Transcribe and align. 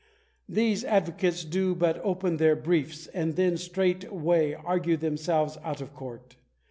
These 0.49 0.83
advocates 0.83 1.45
do 1.45 1.75
but 1.75 2.01
open 2.03 2.37
their 2.37 2.55
briefs, 2.55 3.05
and 3.05 3.35
then 3.35 3.55
straightway 3.55 4.53
argue 4.55 4.97
themselves 4.97 5.59
out 5.63 5.79
of 5.79 5.93
court. 5.93 6.37